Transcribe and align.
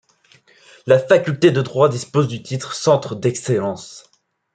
La 0.87 0.97
Faculté 0.97 1.51
de 1.51 1.61
droit 1.61 1.87
dispose 1.87 2.27
du 2.27 2.41
titre 2.41 2.73
„centre 2.73 3.13
d’excellence”. 3.15 4.09